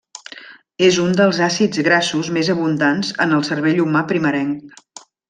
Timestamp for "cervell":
3.51-3.83